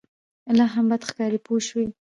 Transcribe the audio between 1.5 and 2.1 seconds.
شوې!.